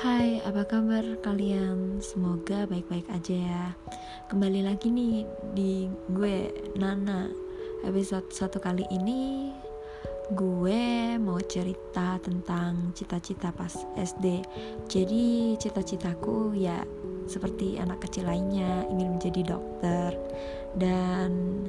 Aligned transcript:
Hai, 0.00 0.40
apa 0.48 0.64
kabar 0.64 1.04
kalian? 1.20 2.00
Semoga 2.00 2.64
baik-baik 2.64 3.04
aja 3.12 3.36
ya. 3.36 3.64
Kembali 4.32 4.64
lagi 4.64 4.88
nih 4.88 5.28
di 5.52 5.92
gue 6.08 6.48
Nana. 6.80 7.28
Episode 7.84 8.32
satu 8.32 8.64
kali 8.64 8.88
ini 8.88 9.52
gue 10.32 11.20
mau 11.20 11.36
cerita 11.44 12.16
tentang 12.16 12.96
cita-cita 12.96 13.52
pas 13.52 13.76
SD. 13.92 14.40
Jadi 14.88 15.60
cita-citaku 15.60 16.56
ya 16.56 16.80
seperti 17.28 17.76
anak 17.76 18.00
kecil 18.08 18.24
lainnya 18.24 18.88
ingin 18.88 19.20
menjadi 19.20 19.52
dokter 19.52 20.16
dan 20.80 21.60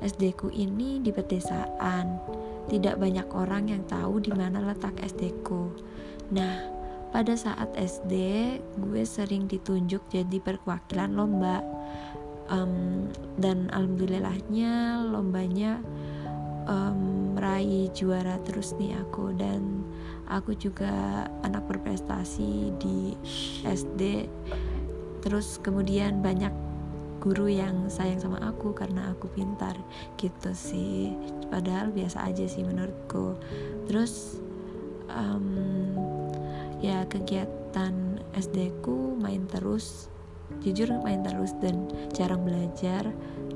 SD 0.00 0.40
ku 0.40 0.48
ini 0.48 1.04
di 1.04 1.12
pedesaan. 1.12 2.16
Tidak 2.64 2.96
banyak 2.96 3.28
orang 3.36 3.68
yang 3.68 3.84
tahu 3.84 4.24
di 4.24 4.32
mana 4.32 4.72
letak 4.72 4.96
SD 5.04 5.44
ku. 5.44 5.68
Nah, 6.32 6.83
pada 7.14 7.38
saat 7.38 7.70
SD 7.78 8.12
gue 8.74 9.02
sering 9.06 9.46
ditunjuk 9.46 10.02
jadi 10.10 10.42
perwakilan 10.42 11.14
lomba. 11.14 11.62
Um, 12.50 13.08
dan 13.40 13.72
alhamdulillahnya 13.72 15.00
lombanya 15.08 15.80
um, 16.66 17.32
meraih 17.38 17.86
juara 17.94 18.42
terus 18.42 18.74
nih 18.82 18.98
aku. 18.98 19.30
Dan 19.30 19.86
aku 20.26 20.58
juga 20.58 21.24
anak 21.46 21.70
berprestasi 21.70 22.74
di 22.82 23.14
SD 23.62 24.26
terus 25.22 25.62
kemudian 25.62 26.18
banyak 26.18 26.52
guru 27.22 27.48
yang 27.48 27.88
sayang 27.88 28.18
sama 28.18 28.42
aku 28.42 28.74
karena 28.74 29.14
aku 29.14 29.30
pintar. 29.30 29.78
Gitu 30.18 30.50
sih. 30.50 31.14
Padahal 31.46 31.94
biasa 31.94 32.26
aja 32.26 32.42
sih 32.42 32.66
menurutku. 32.66 33.38
Terus 33.86 34.42
um, 35.06 36.13
ya 36.84 37.08
kegiatan 37.08 38.20
SD 38.36 38.84
ku 38.84 39.16
main 39.16 39.48
terus. 39.48 40.12
Jujur 40.60 40.92
main 41.00 41.24
terus 41.24 41.56
dan 41.64 41.88
jarang 42.12 42.44
belajar. 42.44 43.08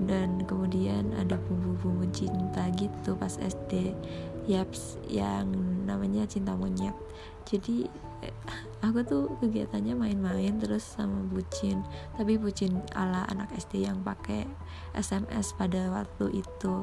Dan 0.09 0.49
kemudian 0.49 1.13
ada 1.19 1.37
bumbu-bumbu 1.37 2.09
cinta 2.15 2.71
gitu 2.79 3.19
pas 3.19 3.37
SD 3.37 3.93
yaps 4.49 4.97
yang 5.11 5.53
namanya 5.85 6.25
cinta 6.25 6.57
monyet. 6.57 6.97
Jadi 7.45 7.85
eh, 8.25 8.35
aku 8.81 9.05
tuh 9.05 9.25
kegiatannya 9.41 9.93
main-main 9.93 10.57
terus 10.57 10.85
sama 10.85 11.21
bucin. 11.29 11.85
Tapi 12.17 12.41
bucin 12.41 12.81
ala 12.97 13.29
anak 13.29 13.53
SD 13.59 13.85
yang 13.85 14.01
pakai 14.01 14.49
SMS 14.97 15.53
pada 15.57 15.93
waktu 15.93 16.41
itu. 16.41 16.75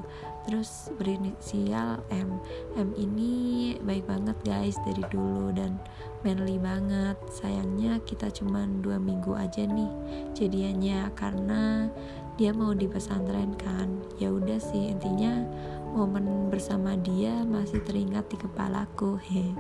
Terus 0.46 0.94
berinisial 1.02 2.06
M. 2.14 2.38
M 2.78 2.94
ini 2.98 3.74
baik 3.82 4.06
banget 4.06 4.38
guys 4.46 4.78
dari 4.86 5.02
dulu. 5.10 5.50
Dan 5.56 5.82
manly 6.26 6.58
banget. 6.58 7.14
Sayangnya 7.30 8.02
kita 8.02 8.34
cuman 8.34 8.82
dua 8.82 8.98
minggu 8.98 9.38
aja 9.38 9.62
nih 9.70 9.94
jadiannya 10.34 11.14
karena 11.14 11.94
dia 12.34 12.50
mau 12.50 12.74
di 12.74 12.90
pesantren 12.90 13.54
kan. 13.54 14.02
Ya 14.18 14.34
udah 14.34 14.58
sih 14.58 14.90
intinya 14.90 15.46
momen 15.94 16.50
bersama 16.50 16.98
dia 16.98 17.46
masih 17.46 17.86
teringat 17.86 18.26
di 18.34 18.42
kepalaku. 18.42 19.22
He 19.22 19.54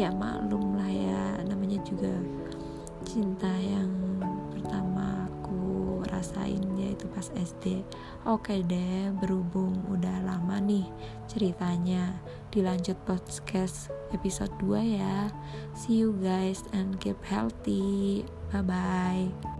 ya 0.00 0.08
maklum 0.08 0.80
lah 0.80 0.88
ya 0.88 1.22
namanya 1.44 1.76
juga 1.84 2.16
cinta 3.04 3.52
yang 3.60 3.92
pertama 4.56 5.28
aku 5.28 6.00
rasain 6.08 6.69
yaitu 7.00 7.16
pas 7.16 7.32
SD 7.32 7.64
oke 8.28 8.52
deh 8.68 9.08
berhubung 9.24 9.72
udah 9.88 10.20
lama 10.20 10.60
nih 10.60 10.84
ceritanya 11.24 12.12
dilanjut 12.52 13.00
podcast 13.08 13.88
episode 14.12 14.52
2 14.60 15.00
ya. 15.00 15.32
See 15.72 16.04
you 16.04 16.12
guys 16.20 16.60
and 16.76 17.00
keep 17.00 17.16
healthy. 17.24 18.28
Bye 18.52 18.66
bye 18.66 19.59